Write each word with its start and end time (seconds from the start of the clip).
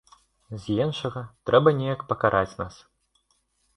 З 0.63 0.77
іншага, 0.85 1.23
трэба 1.51 1.69
неяк 1.81 2.01
пакараць 2.13 2.57
нас. 2.63 2.75